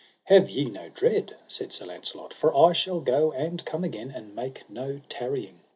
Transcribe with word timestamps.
Have 0.23 0.49
ye 0.49 0.65
no 0.65 0.89
dread, 0.89 1.35
said 1.47 1.71
Sir 1.71 1.85
Launcelot, 1.85 2.33
for 2.33 2.57
I 2.57 2.73
shall 2.73 3.01
go 3.01 3.31
and 3.33 3.63
come 3.63 3.83
again, 3.83 4.09
and 4.09 4.33
make 4.35 4.67
no 4.67 4.99
tarrying. 5.09 5.59